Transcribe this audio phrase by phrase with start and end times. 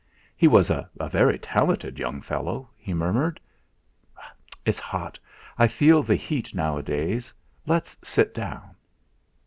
[0.35, 3.39] "He was a very talented young fellow," he murmured.
[4.65, 5.19] "It's hot;
[5.59, 7.31] I feel the heat nowadays.
[7.67, 8.71] Let's sit down."